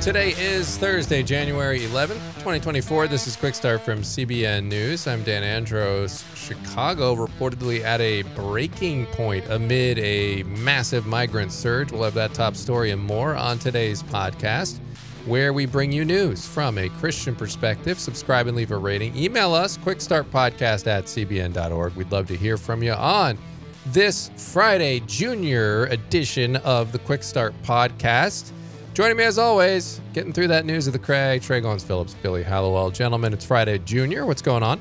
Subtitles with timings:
[0.00, 3.08] Today is Thursday, January 11th, 2024.
[3.08, 5.06] This is Quick Start from CBN News.
[5.08, 6.22] I'm Dan Andros.
[6.34, 11.90] Chicago reportedly at a breaking point amid a massive migrant surge.
[11.90, 14.78] We'll have that top story and more on today's podcast,
[15.24, 17.98] where we bring you news from a Christian perspective.
[17.98, 19.16] Subscribe and leave a rating.
[19.16, 21.94] Email us, quickstartpodcast at cbn.org.
[21.96, 23.38] We'd love to hear from you on
[23.86, 28.52] this Friday, junior edition of the Quick Start podcast.
[28.96, 32.90] Joining me as always, getting through that news of the Cray, Trey Goins-Phillips, Billy Hallowell.
[32.90, 34.24] Gentlemen, it's Friday Junior.
[34.24, 34.80] What's going on?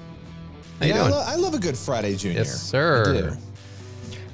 [0.80, 1.06] How yeah, you doing?
[1.08, 2.38] I, lo- I love a good Friday Junior.
[2.38, 3.38] Yes, sir.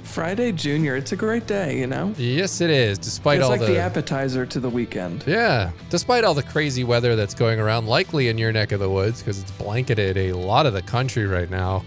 [0.03, 2.13] Friday Junior, it's a great day, you know?
[2.19, 2.99] Yes, it is.
[2.99, 5.23] Despite It's all like the, the appetizer to the weekend.
[5.25, 8.89] yeah, despite all the crazy weather that's going around, likely in your neck of the
[8.91, 11.83] woods because it's blanketed a lot of the country right now.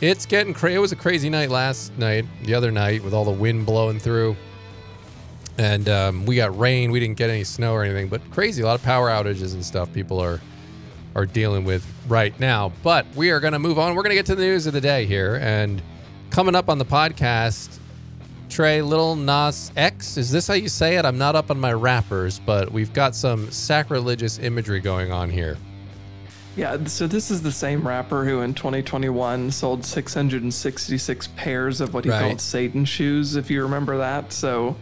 [0.00, 0.74] It's getting crazy.
[0.74, 4.00] It was a crazy night last night, the other night with all the wind blowing
[4.00, 4.36] through,
[5.58, 6.90] and um, we got rain.
[6.90, 8.62] We didn't get any snow or anything, but crazy.
[8.62, 9.92] A lot of power outages and stuff.
[9.92, 10.40] People are
[11.16, 12.70] are dealing with right now.
[12.82, 13.94] But we are going to move on.
[13.96, 15.36] We're going to get to the news of the day here.
[15.42, 15.82] And
[16.30, 17.78] coming up on the podcast,
[18.48, 20.16] Trey Little Nas X.
[20.16, 21.04] Is this how you say it?
[21.04, 25.56] I'm not up on my rappers, but we've got some sacrilegious imagery going on here.
[26.56, 32.04] Yeah, so this is the same rapper who in 2021 sold 666 pairs of what
[32.04, 32.20] he Right.
[32.20, 34.32] called Satan shoes, if you remember that.
[34.32, 34.76] So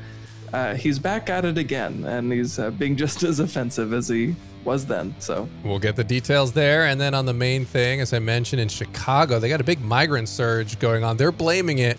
[0.53, 4.35] uh, he's back at it again, and he's uh, being just as offensive as he
[4.65, 5.15] was then.
[5.19, 6.87] So We'll get the details there.
[6.87, 9.81] And then on the main thing, as I mentioned in Chicago, they got a big
[9.81, 11.17] migrant surge going on.
[11.17, 11.99] They're blaming it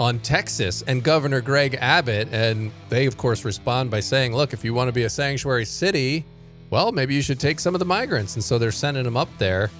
[0.00, 2.28] on Texas and Governor Greg Abbott.
[2.32, 5.64] And they, of course, respond by saying, look, if you want to be a sanctuary
[5.64, 6.24] city,
[6.70, 8.34] well, maybe you should take some of the migrants.
[8.34, 9.70] And so they're sending them up there.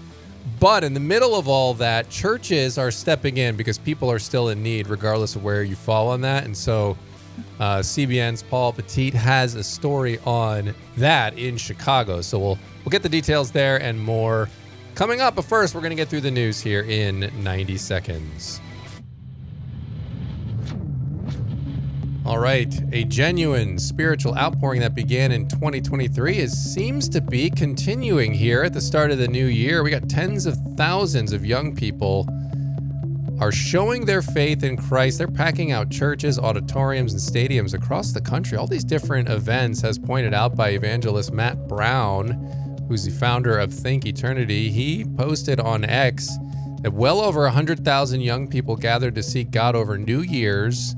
[0.59, 4.51] But in the middle of all that, churches are stepping in because people are still
[4.51, 6.45] in need, regardless of where you fall on that.
[6.45, 6.97] And so
[7.59, 12.21] uh, CBN's Paul Petit has a story on that in Chicago.
[12.21, 14.49] So we'll we'll get the details there and more
[14.95, 15.37] coming up.
[15.37, 18.61] But first, we're going to get through the news here in 90 seconds.
[22.27, 28.33] All right, a genuine spiritual outpouring that began in 2023 is seems to be continuing
[28.33, 29.83] here at the start of the new year.
[29.83, 32.29] We got tens of thousands of young people
[33.41, 35.17] are showing their faith in Christ.
[35.17, 38.59] They're packing out churches, auditoriums, and stadiums across the country.
[38.59, 42.33] All these different events, as pointed out by evangelist Matt Brown,
[42.87, 44.71] who's the founder of Think Eternity.
[44.71, 46.37] He posted on X
[46.83, 50.95] that well over 100,000 young people gathered to seek God over New Year's.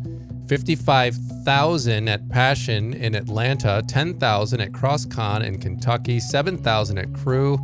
[0.48, 7.58] 55,000 at Passion in Atlanta, 10,000 at CrossCon in Kentucky, 7,000 at Cru,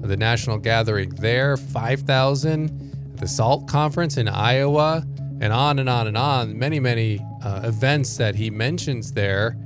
[0.00, 2.89] the national gathering there, 5,000 at
[3.20, 5.04] the SALT conference in Iowa,
[5.40, 6.58] and on and on and on.
[6.58, 9.56] Many, many uh, events that he mentions there.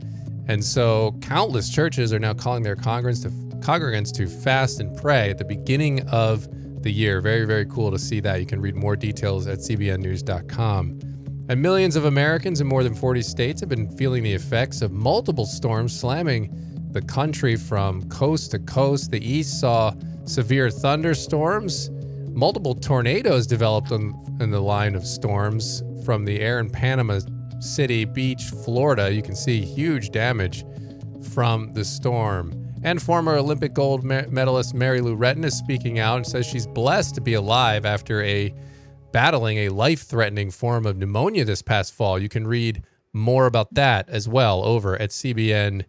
[0.46, 5.30] And so countless churches are now calling their congregants to, congregants to fast and pray
[5.30, 6.46] at the beginning of
[6.82, 7.20] the year.
[7.20, 8.40] Very, very cool to see that.
[8.40, 11.00] You can read more details at cbnnews.com.
[11.48, 14.92] And millions of Americans in more than 40 states have been feeling the effects of
[14.92, 16.50] multiple storms slamming
[16.92, 19.10] the country from coast to coast.
[19.10, 19.92] The east saw
[20.24, 21.90] severe thunderstorms.
[22.34, 27.20] Multiple tornadoes developed on, in the line of storms from the air in Panama
[27.60, 29.12] City Beach, Florida.
[29.12, 30.64] You can see huge damage
[31.32, 32.52] from the storm.
[32.82, 37.14] And former Olympic gold medalist Mary Lou Retton is speaking out and says she's blessed
[37.14, 38.52] to be alive after a
[39.12, 42.18] battling a life-threatening form of pneumonia this past fall.
[42.18, 45.86] You can read more about that as well over at cbnnews.com.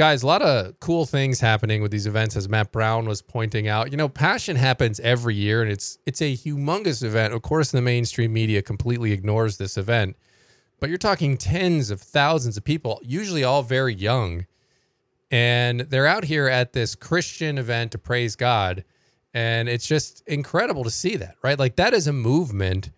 [0.00, 3.68] Guys, a lot of cool things happening with these events as Matt Brown was pointing
[3.68, 3.90] out.
[3.90, 7.34] You know, Passion happens every year and it's it's a humongous event.
[7.34, 10.16] Of course, the mainstream media completely ignores this event.
[10.80, 14.46] But you're talking tens of thousands of people, usually all very young.
[15.30, 18.86] And they're out here at this Christian event to praise God.
[19.34, 21.58] And it's just incredible to see that, right?
[21.58, 22.88] Like that is a movement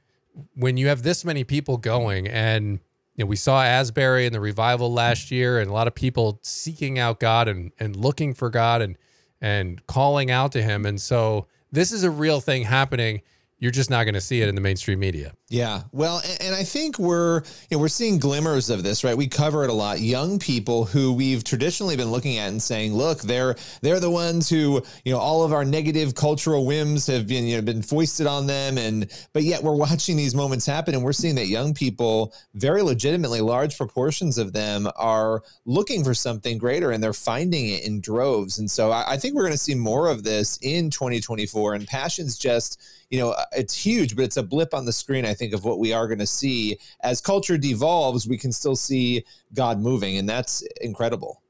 [0.54, 2.28] when you have this many people going.
[2.28, 2.78] And
[3.16, 6.38] you know, we saw Asbury in the revival last year, and a lot of people
[6.42, 8.96] seeking out God and and looking for God and
[9.40, 10.86] and calling out to Him.
[10.86, 13.22] And so this is a real thing happening.
[13.58, 15.34] You're just not going to see it in the mainstream media.
[15.52, 15.82] Yeah.
[15.92, 19.14] Well, and, I think we're you know we're seeing glimmers of this, right?
[19.14, 20.00] We cover it a lot.
[20.00, 24.48] Young people who we've traditionally been looking at and saying, look, they're they're the ones
[24.48, 28.26] who you know all of our negative cultural whims have been you know been foisted
[28.26, 31.74] on them, and but yet we're watching these moments happen, and we're seeing that young
[31.74, 37.68] people, very legitimately, large proportions of them are looking for something greater, and they're finding
[37.68, 38.58] it in droves.
[38.58, 41.74] And so I, I think we're going to see more of this in 2024.
[41.74, 45.26] And passion's just you know uh, it's huge, but it's a blip on the screen.
[45.26, 48.28] I think think, of what we are going to see as culture devolves.
[48.28, 49.24] We can still see
[49.54, 51.42] God moving, and that's incredible.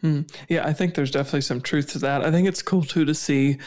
[0.00, 0.22] Hmm.
[0.48, 2.24] Yeah, I think there's definitely some truth to that.
[2.24, 3.58] I think it's cool too to see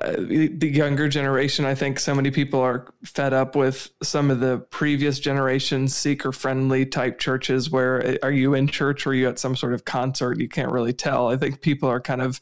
[0.00, 1.64] uh, the younger generation.
[1.64, 6.30] I think so many people are fed up with some of the previous generation seeker
[6.30, 9.74] friendly type churches where uh, are you in church or are you at some sort
[9.74, 10.38] of concert?
[10.38, 11.28] You can't really tell.
[11.28, 12.40] I think people are kind of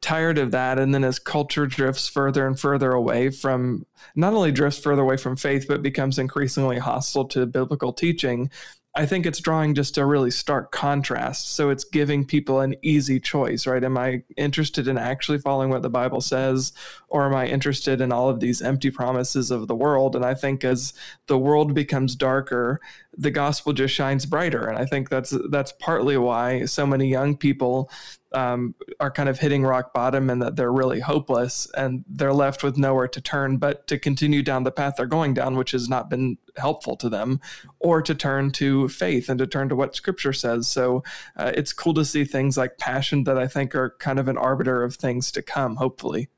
[0.00, 0.78] tired of that.
[0.78, 5.16] And then as culture drifts further and further away from, not only drifts further away
[5.16, 8.50] from faith, but becomes increasingly hostile to biblical teaching,
[8.96, 11.54] I think it's drawing just a really stark contrast.
[11.54, 13.84] So it's giving people an easy choice, right?
[13.84, 16.72] Am I interested in actually following what the Bible says,
[17.08, 20.16] or am I interested in all of these empty promises of the world?
[20.16, 20.92] And I think as
[21.28, 22.80] the world becomes darker,
[23.16, 24.66] the gospel just shines brighter.
[24.66, 27.90] And I think that's that's partly why so many young people
[28.32, 32.62] um, are kind of hitting rock bottom and that they're really hopeless and they're left
[32.62, 35.88] with nowhere to turn but to continue down the path they're going down, which has
[35.88, 37.40] not been helpful to them,
[37.78, 40.68] or to turn to faith and to turn to what scripture says.
[40.68, 41.02] So
[41.36, 44.38] uh, it's cool to see things like passion that I think are kind of an
[44.38, 46.28] arbiter of things to come, hopefully.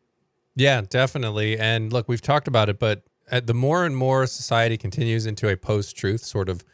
[0.55, 1.59] Yeah, definitely.
[1.59, 5.57] And look, we've talked about it, but the more and more society continues into a
[5.57, 6.65] post truth sort of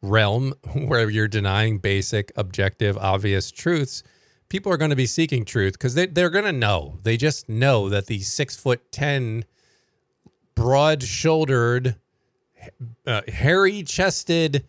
[0.00, 4.02] realm where you're denying basic, objective, obvious truths
[4.48, 6.98] people are going to be seeking truth because they, they're going to know.
[7.02, 9.44] They just know that the six foot 10,
[10.54, 11.96] broad shouldered,
[13.06, 14.66] uh, hairy chested,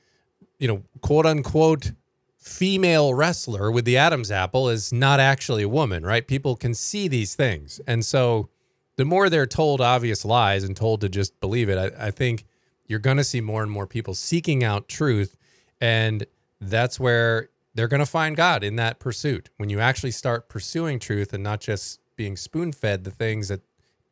[0.58, 1.92] you know, quote unquote,
[2.38, 6.28] female wrestler with the Adam's apple is not actually a woman, right?
[6.28, 7.80] People can see these things.
[7.86, 8.50] And so
[8.96, 12.46] the more they're told obvious lies and told to just believe it, I, I think
[12.88, 15.38] you're going to see more and more people seeking out truth.
[15.80, 16.26] And
[16.60, 17.50] that's where
[17.80, 19.52] they're going to find God in that pursuit.
[19.56, 23.62] When you actually start pursuing truth and not just being spoon fed the things that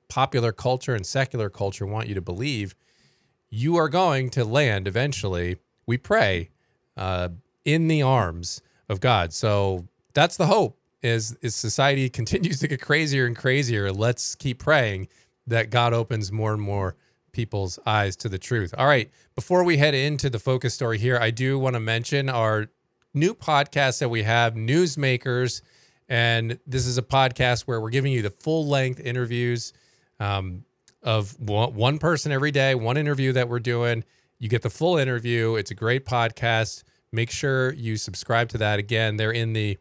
[0.08, 2.76] popular culture and secular culture want you to believe,
[3.50, 6.50] you are going to land eventually, we pray,
[6.96, 7.28] uh,
[7.66, 9.34] in the arms of God.
[9.34, 13.92] So that's the hope is, is society continues to get crazier and crazier.
[13.92, 15.10] Let's keep praying
[15.46, 16.96] that God opens more and more
[17.34, 18.74] people's eyes to the truth.
[18.78, 19.12] All right.
[19.36, 22.68] Before we head into the focus story here, I do want to mention our
[23.18, 25.62] new podcast that we have, Newsmakers.
[26.10, 29.74] And this is a podcast where we're giving you the full length interviews
[30.20, 30.64] um,
[31.04, 34.04] of one person every day, one interview that we're doing.
[34.40, 35.56] You get the full interview.
[35.56, 36.84] It's a great podcast.
[37.12, 38.80] Make sure you subscribe to that.
[38.80, 39.78] Again, they're in the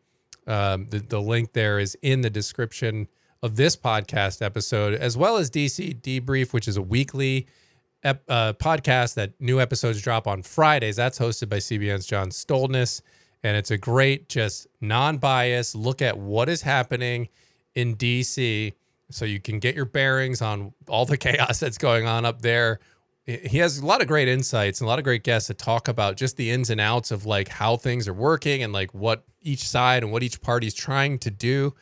[0.47, 3.09] um, the, the link there is in the description
[3.43, 7.49] of this podcast episode, as well as DC Debrief, which is a weekly
[8.05, 10.97] ep- uh, podcast that new episodes drop on Fridays.
[10.97, 13.03] That's hosted by CBN's John Stolness.
[13.43, 17.29] And it's a great, just non biased look at what is happening
[17.75, 18.73] in DC
[19.11, 22.81] so you can get your bearings on all the chaos that's going on up there.
[23.27, 25.89] He has a lot of great insights and a lot of great guests to talk
[25.89, 29.25] about just the ins and outs of like how things are working and like what
[29.43, 31.75] each side and what each party is trying to do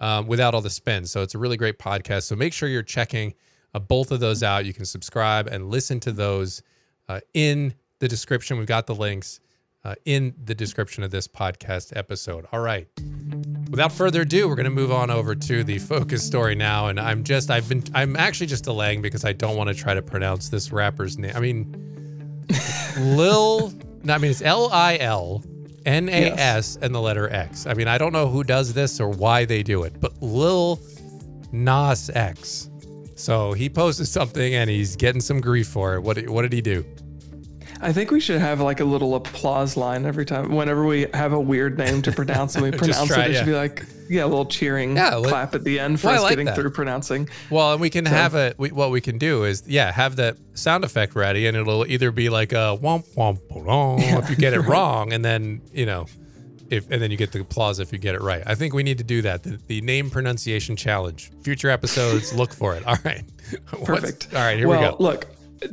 [0.00, 1.06] um, without all the spin.
[1.06, 2.24] So it's a really great podcast.
[2.24, 3.34] So make sure you're checking
[3.74, 4.66] uh, both of those out.
[4.66, 6.62] You can subscribe and listen to those
[7.08, 8.58] uh, in the description.
[8.58, 9.40] We've got the links
[9.84, 12.46] uh, in the description of this podcast episode.
[12.52, 12.86] All right.
[13.70, 16.88] Without further ado, we're going to move on over to the focus story now.
[16.88, 19.94] And I'm just, I've been, I'm actually just delaying because I don't want to try
[19.94, 21.32] to pronounce this rapper's name.
[21.34, 22.46] I mean,
[22.98, 23.72] Lil,
[24.02, 25.42] no, I mean, it's L I L
[25.86, 27.66] N A S and the letter X.
[27.66, 30.80] I mean, I don't know who does this or why they do it, but Lil
[31.52, 32.70] Nas X.
[33.14, 36.00] So he posted something and he's getting some grief for it.
[36.00, 36.84] What, what did he do?
[37.82, 40.54] I think we should have like a little applause line every time.
[40.54, 43.38] Whenever we have a weird name to pronounce and we pronounce try, it, it yeah.
[43.38, 46.22] should be like, yeah, a little cheering yeah, clap at the end for well, us
[46.22, 46.56] like getting that.
[46.56, 47.28] through pronouncing.
[47.48, 48.10] Well, and we can so.
[48.10, 48.58] have it.
[48.58, 52.10] We, what we can do is, yeah, have that sound effect ready, and it'll either
[52.10, 55.86] be like a womp womp womp yeah, if you get it wrong, and then you
[55.86, 56.06] know,
[56.70, 58.42] if and then you get the applause if you get it right.
[58.46, 59.42] I think we need to do that.
[59.42, 61.30] The, the name pronunciation challenge.
[61.42, 62.84] Future episodes, look for it.
[62.86, 63.22] All right.
[63.84, 63.88] Perfect.
[63.88, 65.02] What's, all right, here well, we go.
[65.02, 65.26] Look,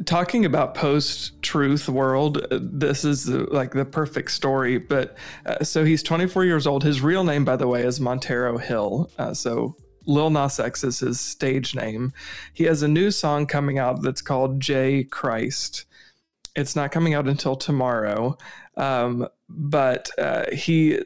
[0.05, 6.03] talking about post truth world this is like the perfect story but uh, so he's
[6.03, 6.83] 24 years old.
[6.83, 9.75] His real name by the way is montero hill uh, so
[10.05, 12.13] lil nas x is his stage name.
[12.53, 15.85] He has a new song coming out that's called j christ.
[16.55, 18.37] It's not coming out until tomorrow
[18.75, 21.01] um, but uh, he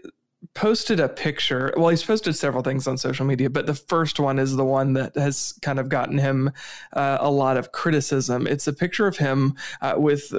[0.53, 1.74] posted a picture.
[1.77, 4.93] Well, he's posted several things on social media, but the first one is the one
[4.93, 6.51] that has kind of gotten him
[6.93, 8.48] uh, a lot of criticism.
[8.48, 10.34] It's a picture of him uh, with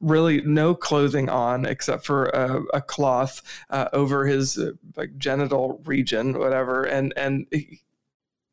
[0.00, 5.80] really no clothing on except for a, a cloth uh, over his uh, like genital
[5.84, 7.46] region, whatever, and and.
[7.50, 7.82] He,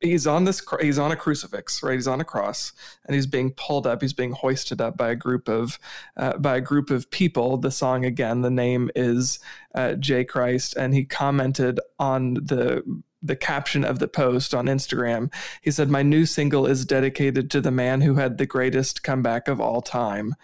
[0.01, 1.95] he's on this he's on a crucifix right?
[1.95, 2.73] He's on a cross
[3.05, 5.79] and he's being pulled up he's being hoisted up by a group of
[6.17, 7.57] uh, by a group of people.
[7.57, 9.39] The song again the name is
[9.75, 12.83] uh, j christ and he commented on the
[13.21, 15.31] the caption of the post on instagram.
[15.61, 19.47] He said my new single is dedicated to the man who had the greatest comeback
[19.47, 20.35] of all time.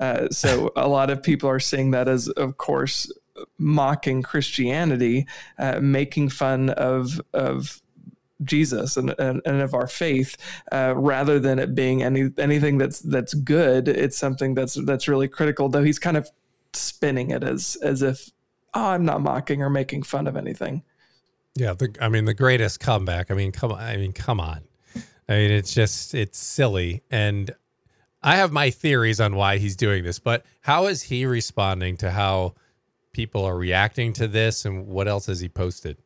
[0.00, 3.12] Uh, so a lot of people are seeing that as of course
[3.58, 5.26] mocking christianity
[5.58, 7.82] uh, making fun of of
[8.42, 10.36] Jesus and, and, and of our faith,
[10.72, 13.88] uh, rather than it being any anything that's that's good.
[13.88, 15.68] It's something that's that's really critical.
[15.68, 16.28] Though he's kind of
[16.72, 18.30] spinning it as as if
[18.74, 20.82] oh, I'm not mocking or making fun of anything.
[21.54, 23.30] Yeah, the, I mean the greatest comeback.
[23.30, 23.78] I mean, come on.
[23.78, 24.62] I mean, come on.
[25.28, 27.54] I mean, it's just it's silly, and
[28.22, 30.18] I have my theories on why he's doing this.
[30.18, 32.54] But how is he responding to how
[33.12, 35.96] people are reacting to this, and what else has he posted?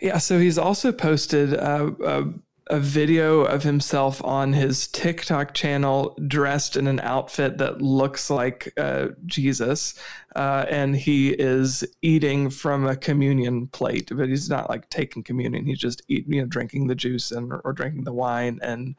[0.00, 2.32] Yeah, so he's also posted a,
[2.70, 8.72] a, video of himself on his TikTok channel dressed in an outfit that looks like
[8.76, 9.94] uh, Jesus.
[10.36, 15.66] Uh, and he is eating from a communion plate, but he's not like taking communion.
[15.66, 18.94] He's just eating, you know, drinking the juice and or drinking the wine and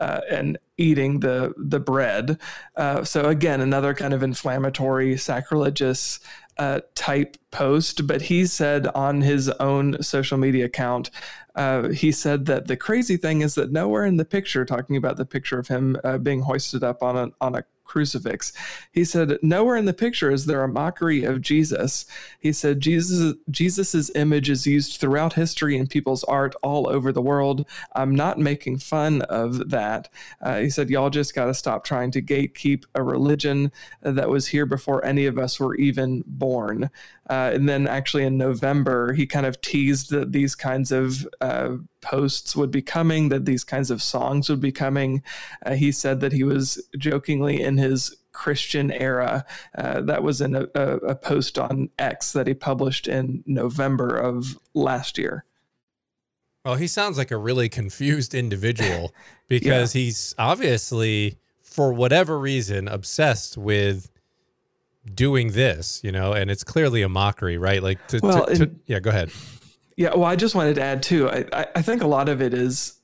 [0.00, 2.38] uh, and eating the the bread.
[2.76, 6.20] Uh, so again, another kind of inflammatory, sacrilegious
[6.58, 11.10] uh, type post, but he said on his own social media account,
[11.54, 15.16] uh, he said that the crazy thing is that nowhere in the picture, talking about
[15.16, 18.52] the picture of him uh, being hoisted up on a on a crucifix.
[18.92, 22.06] He said, Nowhere in the picture is there a mockery of Jesus.
[22.40, 27.22] He said, Jesus Jesus's image is used throughout history in people's art all over the
[27.22, 27.66] world.
[27.94, 30.08] I'm not making fun of that.
[30.40, 33.70] Uh, he said, Y'all just got to stop trying to gatekeep a religion
[34.02, 36.90] that was here before any of us were even born.
[37.30, 41.76] Uh, and then actually in November, he kind of teased that these kinds of uh,
[42.00, 45.22] posts would be coming, that these kinds of songs would be coming.
[45.64, 49.46] Uh, he said that he was jokingly in his Christian era.
[49.76, 54.16] Uh, that was in a, a, a, post on X that he published in November
[54.16, 55.44] of last year.
[56.64, 59.14] Well, he sounds like a really confused individual
[59.48, 60.02] because yeah.
[60.02, 64.10] he's obviously, for whatever reason, obsessed with
[65.12, 67.82] doing this, you know, and it's clearly a mockery, right?
[67.82, 69.30] Like, to, well, to, to, yeah, go ahead.
[69.96, 71.30] Yeah, well, I just wanted to add too.
[71.30, 72.94] I, I think a lot of it is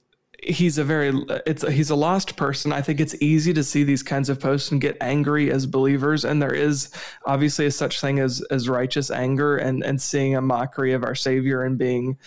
[0.42, 1.12] he's a very
[1.46, 2.72] it's a, he's a lost person.
[2.72, 6.24] I think it's easy to see these kinds of posts and get angry as believers,
[6.24, 6.90] and there is
[7.26, 11.14] obviously a such thing as as righteous anger and and seeing a mockery of our
[11.14, 12.18] Savior and being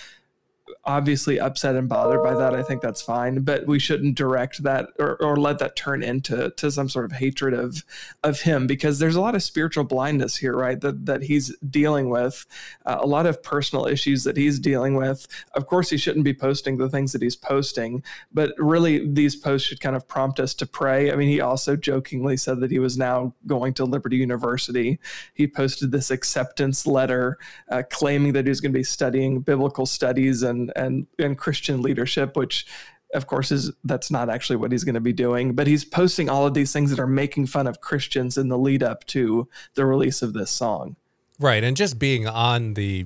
[0.85, 3.41] obviously upset and bothered by that, I think that's fine.
[3.41, 7.13] But we shouldn't direct that or, or let that turn into to some sort of
[7.13, 7.83] hatred of
[8.23, 10.79] of him because there's a lot of spiritual blindness here, right?
[10.81, 12.45] That that he's dealing with,
[12.85, 15.27] uh, a lot of personal issues that he's dealing with.
[15.53, 19.67] Of course, he shouldn't be posting the things that he's posting, but really these posts
[19.67, 21.11] should kind of prompt us to pray.
[21.11, 24.99] I mean, he also jokingly said that he was now going to Liberty University.
[25.33, 27.37] He posted this acceptance letter
[27.69, 31.81] uh, claiming that he was going to be studying biblical studies and and and Christian
[31.81, 32.65] leadership, which
[33.13, 36.29] of course is that's not actually what he's going to be doing but he's posting
[36.29, 39.47] all of these things that are making fun of christians in the lead up to
[39.75, 40.95] the release of this song
[41.39, 43.05] right and just being on the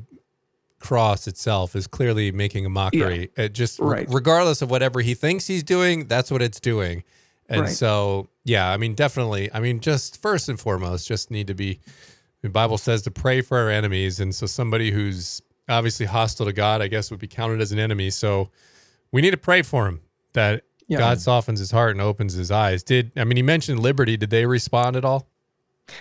[0.79, 3.45] cross itself is clearly making a mockery yeah.
[3.45, 4.07] it just right.
[4.09, 7.03] regardless of whatever he thinks he's doing that's what it's doing
[7.49, 7.69] and right.
[7.69, 11.79] so yeah i mean definitely i mean just first and foremost just need to be
[12.43, 16.53] the bible says to pray for our enemies and so somebody who's obviously hostile to
[16.53, 18.09] God, I guess would be counted as an enemy.
[18.09, 18.49] So
[19.11, 20.01] we need to pray for him
[20.33, 20.97] that yeah.
[20.97, 22.83] God softens his heart and opens his eyes.
[22.83, 24.17] Did I mean he mentioned Liberty?
[24.17, 25.27] Did they respond at all?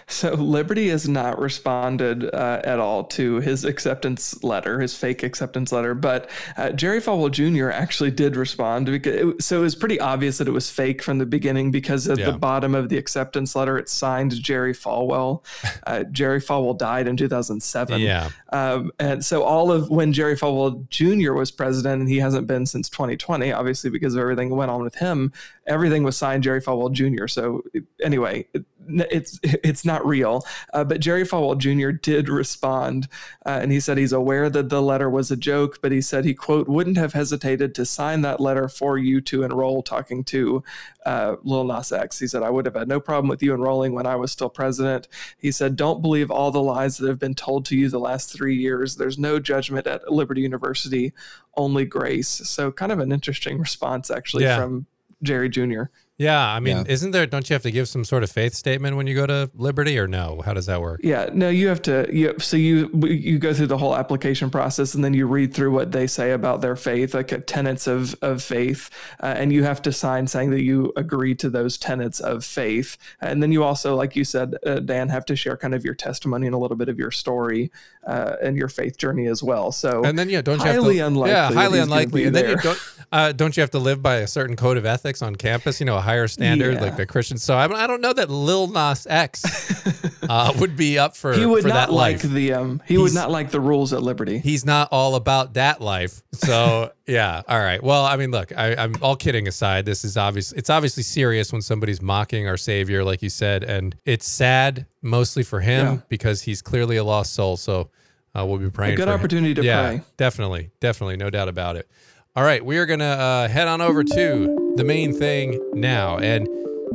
[0.08, 5.72] So Liberty has not responded uh, at all to his acceptance letter, his fake acceptance
[5.72, 7.70] letter, but uh, Jerry Falwell Jr.
[7.70, 8.86] actually did respond.
[8.86, 12.08] Because it, so it was pretty obvious that it was fake from the beginning because
[12.08, 12.30] at yeah.
[12.30, 15.44] the bottom of the acceptance letter it signed Jerry Falwell.
[15.86, 18.00] Uh, Jerry Falwell died in 2007.
[18.00, 21.32] Yeah, um, and so all of when Jerry Falwell Jr.
[21.32, 24.82] was president, and he hasn't been since 2020, obviously because of everything that went on
[24.82, 25.32] with him,
[25.66, 27.28] everything was signed Jerry Falwell Jr.
[27.28, 27.62] So
[28.02, 28.46] anyway.
[28.52, 30.44] It, it's it's not real.
[30.72, 31.90] Uh, but Jerry Falwell Jr.
[31.90, 33.08] did respond,
[33.44, 36.24] uh, and he said he's aware that the letter was a joke, but he said
[36.24, 39.82] he quote wouldn't have hesitated to sign that letter for you to enroll.
[39.82, 40.62] Talking to
[41.04, 43.92] uh, Lil Nas X, he said I would have had no problem with you enrolling
[43.92, 45.08] when I was still president.
[45.38, 48.32] He said don't believe all the lies that have been told to you the last
[48.32, 48.96] three years.
[48.96, 51.12] There's no judgment at Liberty University,
[51.56, 52.28] only grace.
[52.28, 54.58] So kind of an interesting response actually yeah.
[54.58, 54.86] from
[55.22, 55.84] Jerry Jr.
[56.18, 56.84] Yeah, I mean, yeah.
[56.88, 57.26] isn't there?
[57.26, 59.98] Don't you have to give some sort of faith statement when you go to Liberty,
[59.98, 60.40] or no?
[60.42, 61.00] How does that work?
[61.04, 62.08] Yeah, no, you have to.
[62.10, 65.72] You, so you you go through the whole application process, and then you read through
[65.72, 68.88] what they say about their faith, like uh, tenets of of faith,
[69.22, 72.96] uh, and you have to sign saying that you agree to those tenets of faith.
[73.20, 75.94] And then you also, like you said, uh, Dan, have to share kind of your
[75.94, 77.70] testimony and a little bit of your story
[78.06, 79.70] uh, and your faith journey as well.
[79.70, 81.32] So, and then yeah, don't you highly have to, unlikely?
[81.32, 82.24] Yeah, highly unlikely.
[82.24, 82.42] And there.
[82.42, 85.20] then you don't uh, don't you have to live by a certain code of ethics
[85.20, 85.78] on campus?
[85.78, 86.80] You know higher standard yeah.
[86.80, 87.36] like the Christian.
[87.36, 91.34] So I, I don't know that Lil Nas X uh, would be up for.
[91.34, 92.32] He would for not like life.
[92.32, 92.80] the um.
[92.86, 94.38] He he's, would not like the rules at Liberty.
[94.38, 96.22] He's not all about that life.
[96.32, 97.42] So yeah.
[97.46, 97.82] All right.
[97.82, 98.56] Well, I mean, look.
[98.56, 99.84] I, I'm all kidding aside.
[99.84, 100.52] This is obvious.
[100.52, 105.42] It's obviously serious when somebody's mocking our Savior, like you said, and it's sad mostly
[105.42, 106.00] for him yeah.
[106.08, 107.56] because he's clearly a lost soul.
[107.56, 107.90] So.
[108.38, 108.92] Uh, we'll be praying.
[108.92, 109.54] A good opportunity him.
[109.54, 110.02] to yeah, pray.
[110.18, 111.88] Definitely, definitely, no doubt about it.
[112.36, 116.18] All right, we are going to uh, head on over to the main thing now.
[116.18, 116.46] And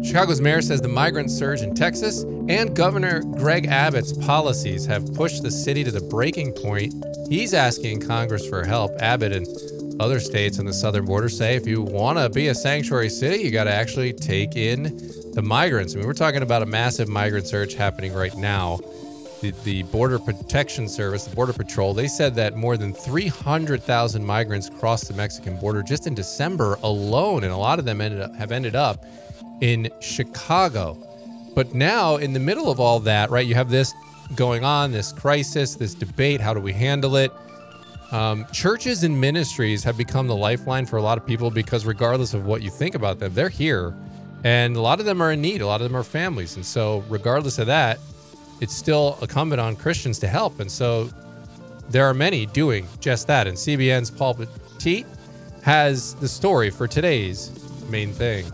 [0.06, 5.42] Chicago's mayor says the migrant surge in Texas and Governor Greg Abbott's policies have pushed
[5.42, 6.94] the city to the breaking point.
[7.28, 8.92] He's asking Congress for help.
[9.00, 9.48] Abbott and
[10.00, 13.42] other states on the southern border say if you want to be a sanctuary city,
[13.42, 14.96] you got to actually take in
[15.34, 15.96] the migrants.
[15.96, 18.80] I mean, we're talking about a massive migrant surge happening right now
[19.42, 24.70] the, the Border Protection Service, the Border Patrol, they said that more than 300,000 migrants
[24.70, 28.36] crossed the Mexican border just in December alone, and a lot of them ended up,
[28.36, 29.06] have ended up
[29.62, 30.98] in Chicago.
[31.56, 33.94] But now, in the middle of all that, right, you have this
[34.36, 36.40] going on, this crisis, this debate.
[36.40, 37.32] How do we handle it?
[38.12, 42.34] Um, churches and ministries have become the lifeline for a lot of people because, regardless
[42.34, 43.94] of what you think about them, they're here.
[44.44, 45.62] And a lot of them are in need.
[45.62, 46.56] A lot of them are families.
[46.56, 48.00] And so, regardless of that,
[48.62, 50.60] it's still incumbent on Christians to help.
[50.60, 51.10] And so
[51.90, 53.48] there are many doing just that.
[53.48, 55.06] And CBN's Paul Petit
[55.64, 57.52] has the story for today's
[57.90, 58.46] main thing.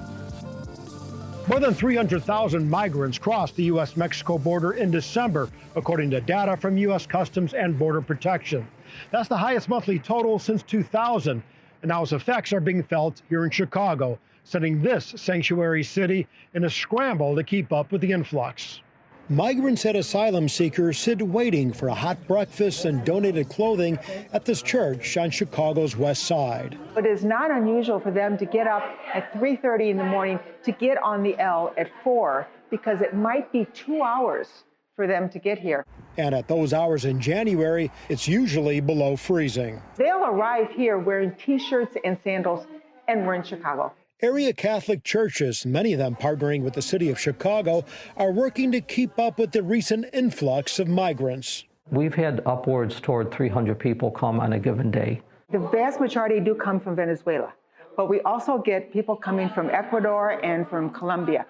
[1.48, 3.96] More than 300,000 migrants crossed the U.S.
[3.96, 7.06] Mexico border in December, according to data from U.S.
[7.06, 8.68] Customs and Border Protection.
[9.12, 11.42] That's the highest monthly total since 2000,
[11.82, 16.66] and now its effects are being felt here in Chicago, sending this sanctuary city in
[16.66, 18.82] a scramble to keep up with the influx.
[19.29, 24.00] Migrants and asylum seekers sit waiting for a hot breakfast and donated clothing
[24.31, 26.78] at this church on Chicago's west side.
[26.95, 30.71] It is not unusual for them to get up at 3:30 in the morning to
[30.71, 34.63] get on the L at 4 because it might be 2 hours
[34.95, 35.86] for them to get here.
[36.17, 39.82] And at those hours in January, it's usually below freezing.
[39.97, 42.65] They'll arrive here wearing t-shirts and sandals
[43.10, 43.91] and we're in Chicago.
[44.23, 48.82] Area Catholic churches, many of them partnering with the city of Chicago, are working to
[48.82, 51.65] keep up with the recent influx of migrants.
[51.91, 55.21] We've had upwards toward 300 people come on a given day.
[55.51, 57.53] The vast majority do come from Venezuela,
[57.95, 61.45] but we also get people coming from Ecuador and from Colombia.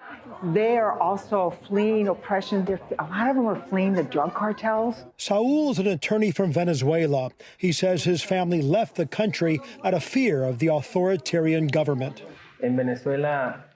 [0.52, 2.66] They are also fleeing oppression.
[2.66, 5.06] They're, a lot of them are fleeing the drug cartels.
[5.16, 7.30] Saul is an attorney from Venezuela.
[7.56, 12.20] He says his family left the country out of fear of the authoritarian government.
[12.60, 13.66] En Venezuela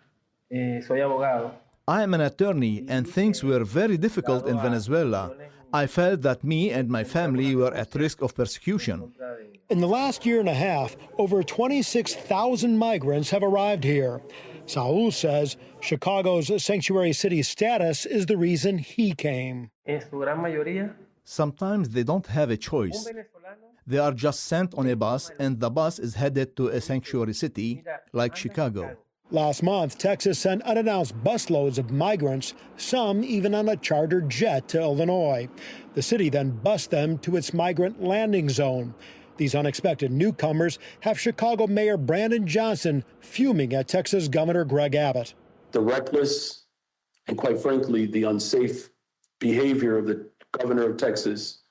[0.50, 1.52] eh, soy abogado.
[1.88, 5.32] I am an attorney, and things were very difficult in Venezuela.
[5.72, 9.12] I felt that me and my family were at risk of persecution.
[9.68, 14.20] In the last year and a half, over 26,000 migrants have arrived here.
[14.66, 19.70] Saul says Chicago's sanctuary city status is the reason he came.
[21.24, 23.08] Sometimes they don't have a choice.
[23.86, 27.34] They are just sent on a bus, and the bus is headed to a sanctuary
[27.34, 28.96] city like Chicago.
[29.30, 34.80] Last month, Texas sent unannounced busloads of migrants, some even on a chartered jet to
[34.80, 35.48] Illinois.
[35.94, 38.94] The city then bused them to its migrant landing zone.
[39.38, 45.32] These unexpected newcomers have Chicago Mayor Brandon Johnson fuming at Texas Governor Greg Abbott.
[45.70, 46.66] The reckless
[47.26, 48.90] and, quite frankly, the unsafe
[49.38, 50.28] behavior of the
[50.62, 51.62] governor of Texas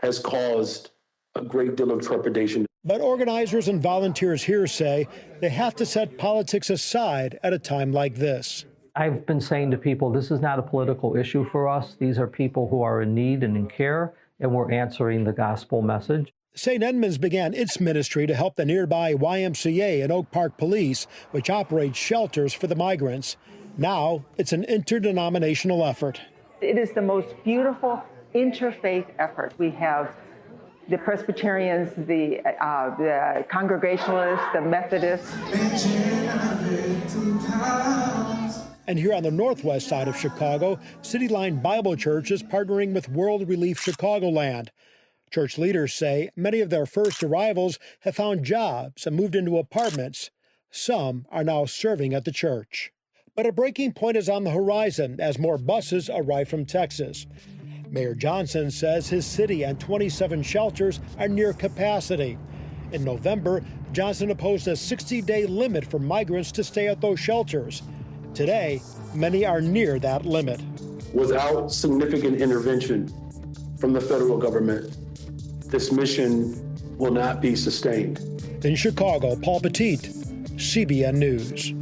[0.00, 0.90] has caused
[1.36, 2.66] a great deal of trepidation.
[2.84, 5.08] But organizers and volunteers here say
[5.40, 8.66] they have to set politics aside at a time like this.
[8.94, 11.96] I've been saying to people, this is not a political issue for us.
[11.98, 15.82] These are people who are in need and in care, and we're answering the gospel
[15.82, 16.32] message.
[16.54, 16.82] St.
[16.82, 21.98] Edmunds began its ministry to help the nearby YMCA and Oak Park Police, which operates
[21.98, 23.36] shelters for the migrants.
[23.76, 26.20] Now it's an interdenominational effort.
[26.62, 28.02] It is the most beautiful
[28.36, 29.54] interfaith effort.
[29.56, 30.14] We have
[30.88, 35.34] the Presbyterians, the, uh, the Congregationalists, the Methodists.
[38.88, 43.08] And here on the northwest side of Chicago, City Line Bible Church is partnering with
[43.08, 44.68] World Relief Chicagoland.
[45.32, 50.30] Church leaders say many of their first arrivals have found jobs and moved into apartments.
[50.70, 52.92] Some are now serving at the church.
[53.34, 57.26] But a breaking point is on the horizon as more buses arrive from Texas.
[57.90, 62.38] Mayor Johnson says his city and 27 shelters are near capacity.
[62.92, 67.82] In November, Johnson opposed a 60 day limit for migrants to stay at those shelters.
[68.34, 68.82] Today,
[69.14, 70.60] many are near that limit.
[71.14, 73.08] Without significant intervention
[73.78, 74.96] from the federal government,
[75.70, 76.62] this mission
[76.98, 78.18] will not be sustained.
[78.64, 79.96] In Chicago, Paul Petit,
[80.56, 81.72] CBN News.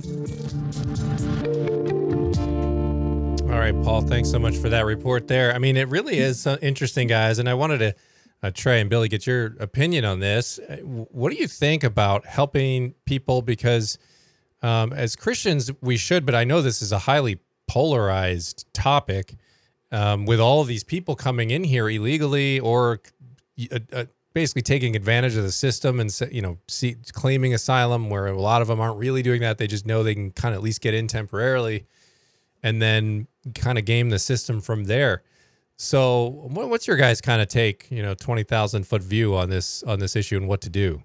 [3.55, 5.55] All right, Paul, thanks so much for that report there.
[5.55, 7.38] I mean, it really is uh, interesting, guys.
[7.38, 7.95] And I wanted to,
[8.43, 10.59] uh, Trey and Billy, get your opinion on this.
[10.59, 13.43] Uh, What do you think about helping people?
[13.43, 13.97] Because
[14.61, 17.38] um, as Christians, we should, but I know this is a highly
[17.69, 19.37] polarized topic
[19.93, 23.03] um, with all of these people coming in here illegally or
[23.71, 28.27] uh, uh, basically taking advantage of the system and you know see, claiming asylum where
[28.27, 30.59] a lot of them aren't really doing that they just know they can kind of
[30.59, 31.87] at least get in temporarily
[32.64, 35.22] and then kind of game the system from there.
[35.77, 40.00] So what's your guys kind of take you know 20000 foot view on this on
[40.00, 41.03] this issue and what to do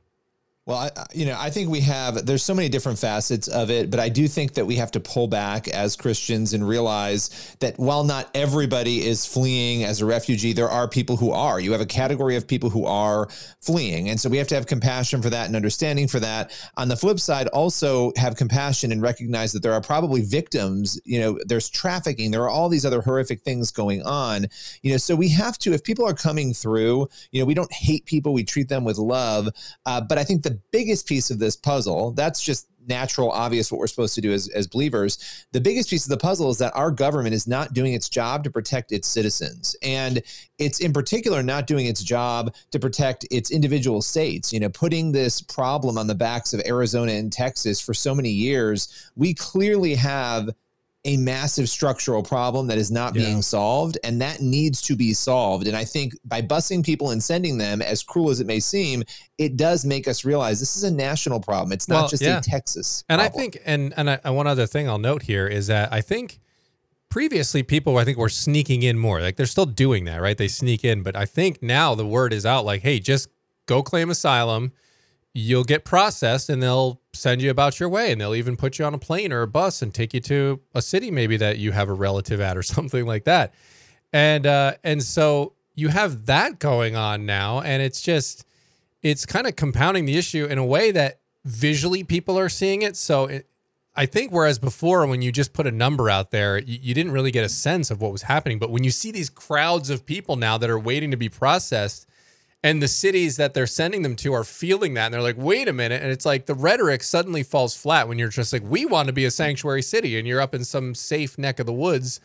[0.70, 3.90] Well, I, you know, I think we have, there's so many different facets of it,
[3.90, 7.80] but I do think that we have to pull back as Christians and realize that
[7.80, 11.60] while not everybody is fleeing as a refugee, there are people who are.
[11.60, 13.30] You have a category of people who are
[13.62, 14.10] fleeing.
[14.10, 16.52] And so we have to have compassion for that and understanding for that.
[16.78, 21.20] On the flip side, also have compassion and recognize that there are probably victims, you
[21.20, 24.46] know, there's trafficking, there are all these other horrific things going on.
[24.84, 27.74] You know, so we have to, if people are coming through, you know, we don't
[27.74, 29.50] hate people, we treat them with love.
[29.88, 33.80] Uh, but I think the biggest piece of this puzzle, that's just natural, obvious what
[33.80, 35.46] we're supposed to do as, as believers.
[35.52, 38.44] The biggest piece of the puzzle is that our government is not doing its job
[38.44, 39.76] to protect its citizens.
[39.84, 40.22] And
[40.58, 44.52] it's in particular not doing its job to protect its individual states.
[44.52, 48.32] You know, putting this problem on the backs of Arizona and Texas for so many
[48.32, 50.50] years, we clearly have
[51.06, 53.24] a massive structural problem that is not Yeah.
[53.26, 57.24] being solved and that needs to be solved and i think by busing people and
[57.24, 59.04] sending them as cruel as it may seem
[59.38, 62.40] it does make us realize this is a national problem it's not Well, just yeah.
[62.40, 65.48] a texas And I think, and and I, and one other thing I'll note here
[65.48, 66.42] is that I think
[67.10, 69.22] previously people I think were sneaking in more.
[69.22, 70.38] Like they're still doing that, right?
[70.38, 72.66] They sneak in, but I think now the word is out.
[72.66, 73.30] Like, hey, just
[73.66, 74.74] go claim asylum.
[75.34, 78.86] You'll get processed, and they'll send you about your way, and they'll even put you
[78.86, 81.72] on a plane or a bus and take you to a city maybe that you
[81.72, 83.54] have a relative at or something like that.
[84.12, 88.46] And uh, and so you have that going on now, and it's just
[89.02, 92.98] it's kind of compounding the issue in a way that visually people are seeing it.
[92.98, 93.48] So it,
[93.96, 97.12] I think whereas before when you just put a number out there, you, you didn't
[97.12, 98.60] really get a sense of what was happening.
[98.60, 102.08] But when you see these crowds of people now that are waiting to be processed,
[102.64, 105.68] and the cities that they're sending them to are feeling that, and they're like, "Wait
[105.68, 108.86] a minute!" And it's like the rhetoric suddenly falls flat when you're just like, "We
[108.86, 111.74] want to be a sanctuary city," and you're up in some safe neck of the
[111.74, 112.20] woods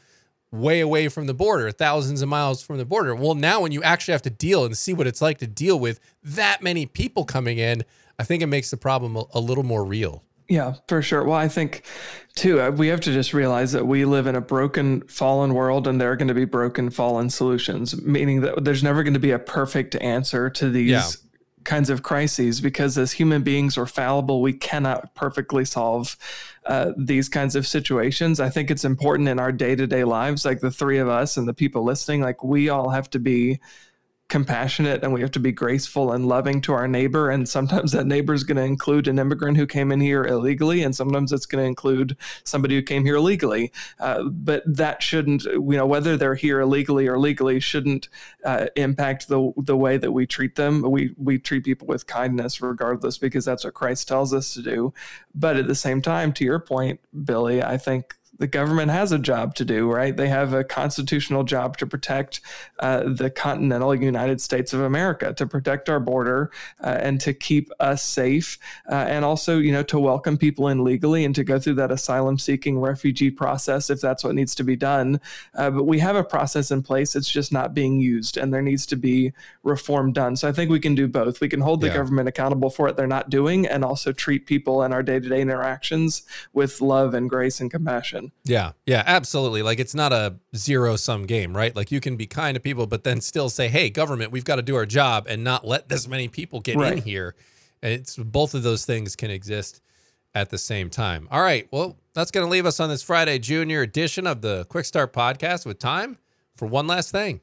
[0.50, 3.14] way away from the border, thousands of miles from the border.
[3.14, 5.78] Well, now when you actually have to deal and see what it's like to deal
[5.78, 7.84] with that many people coming in,
[8.18, 10.22] I think it makes the problem a, a little more real.
[10.48, 11.24] Yeah, for sure.
[11.24, 11.84] Well, I think
[12.34, 15.86] too, uh, we have to just realize that we live in a broken, fallen world
[15.86, 19.20] and there are going to be broken, fallen solutions, meaning that there's never going to
[19.20, 21.08] be a perfect answer to these Yeah.
[21.64, 24.42] kinds of crises because as human beings we're fallible.
[24.42, 26.16] We cannot perfectly solve
[26.66, 28.38] uh, these kinds of situations.
[28.38, 31.38] I think it's important in our day to day lives, like the three of us
[31.38, 33.60] and the people listening, like we all have to be
[34.28, 37.30] compassionate and we have to be graceful and loving to our neighbor.
[37.30, 40.82] And sometimes that neighbor is going to include an immigrant who came in here illegally
[40.82, 43.70] and sometimes it's going to include somebody who came here legally.
[44.00, 48.08] Uh, but that shouldn't you know whether they're here illegally or legally shouldn't
[48.44, 50.82] uh, impact the the way that we treat them.
[50.82, 54.94] We we treat people with kindness regardless because that's what Christ tells us to do.
[55.34, 59.18] But at the same time to your point Billy I think the government has a
[59.18, 60.16] job to do, right?
[60.16, 62.40] They have a constitutional job to protect
[62.80, 66.50] uh, the continental United States of America, to protect our border
[66.82, 68.58] uh, and to keep us safe,
[68.90, 71.92] uh, and also, you know, to welcome people in legally and to go through that
[71.92, 75.20] asylum-seeking refugee process if that's what needs to be done.
[75.54, 78.62] Uh, but we have a process in place; it's just not being used, and there
[78.62, 80.34] needs to be reform done.
[80.34, 81.40] So I think we can do both.
[81.40, 81.94] We can hold the Yeah.
[81.94, 86.22] government accountable for what they're not doing, and also treat people in our day-to-day interactions
[86.52, 88.23] with love and grace and compassion.
[88.44, 89.62] Yeah, yeah, absolutely.
[89.62, 91.74] Like it's not a zero sum game, right?
[91.74, 94.56] Like you can be kind to people, but then still say, "Hey, government, we've got
[94.56, 97.34] to do our job and not let this many people get in here."
[97.82, 99.80] And it's both of those things can exist
[100.34, 101.28] at the same time.
[101.30, 104.64] All right, well, that's going to leave us on this Friday Junior edition of the
[104.66, 106.18] Quick Start Podcast with time
[106.56, 107.40] for one last thing.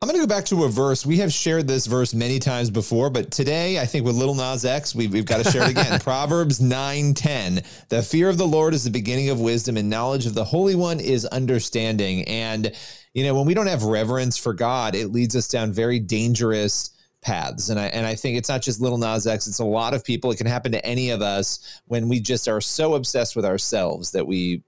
[0.00, 1.04] I'm going to go back to a verse.
[1.04, 4.64] We have shared this verse many times before, but today I think with Little Nas
[4.64, 5.98] X, we've, we've got to share it again.
[6.00, 7.64] Proverbs 9:10.
[7.88, 10.76] The fear of the Lord is the beginning of wisdom, and knowledge of the Holy
[10.76, 12.22] One is understanding.
[12.28, 12.70] And
[13.12, 16.90] you know, when we don't have reverence for God, it leads us down very dangerous
[17.20, 17.68] paths.
[17.68, 20.04] And I and I think it's not just Little Nas X; it's a lot of
[20.04, 20.30] people.
[20.30, 24.12] It can happen to any of us when we just are so obsessed with ourselves
[24.12, 24.62] that we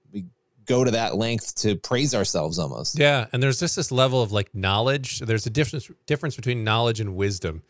[0.65, 2.99] go to that length to praise ourselves almost.
[2.99, 5.19] Yeah, and there's just this level of like knowledge.
[5.19, 7.63] There's a difference difference between knowledge and wisdom.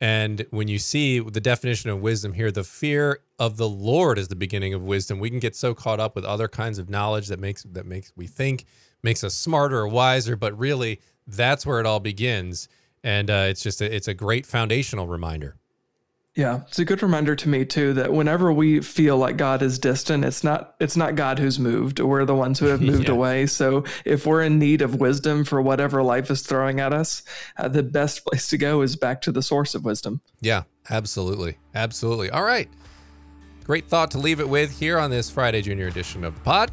[0.00, 4.28] And when you see the definition of wisdom here, the fear of the Lord is
[4.28, 5.18] the beginning of wisdom.
[5.18, 8.12] We can get so caught up with other kinds of knowledge that makes that makes
[8.16, 8.66] we think
[9.02, 12.68] makes us smarter or wiser, but really that's where it all begins.
[13.02, 15.56] And uh, it's just a, it's a great foundational reminder.
[16.36, 19.78] Yeah, it's a good reminder to me too that whenever we feel like God is
[19.78, 21.98] distant, it's not it's not God who's moved.
[21.98, 23.14] We're the ones who have moved Yeah.
[23.14, 23.46] away.
[23.46, 27.22] So if we're in need of wisdom for whatever life is throwing at us,
[27.56, 30.20] uh, the best place to go is back to the source of wisdom.
[30.42, 31.56] Yeah, absolutely.
[31.74, 32.28] Absolutely.
[32.28, 32.68] All right.
[33.64, 36.70] Great thought to leave it with here on this Friday Junior edition of the pod.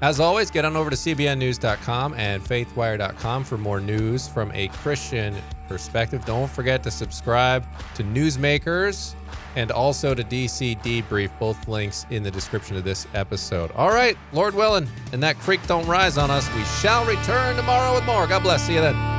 [0.00, 5.34] As always, get on over to cbnnews.com and faithwire.com for more news from a Christian
[5.66, 6.24] perspective.
[6.24, 9.14] Don't forget to subscribe to Newsmakers
[9.56, 13.72] and also to DC Debrief, both links in the description of this episode.
[13.72, 16.48] All right, Lord willing, and that creek don't rise on us.
[16.54, 18.26] We shall return tomorrow with more.
[18.26, 18.62] God bless.
[18.64, 19.17] See you then.